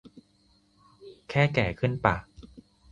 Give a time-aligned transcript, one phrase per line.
[1.29, 2.15] แค่แก่ขึ้นปะ